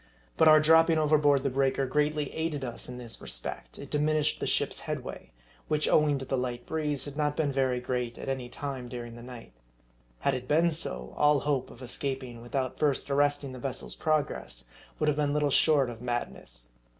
[0.35, 4.47] But our dropping overboard the breaker greatly aided us in this respect: it diminished the
[4.47, 5.29] ship's headway;
[5.67, 9.13] which owing to the light breeze had not been very great at any time during
[9.13, 9.53] the night.
[10.21, 14.65] Had it been S0j all hope of escap ing without first arresting the vessel's progress,
[14.97, 16.69] would have been little short of madness.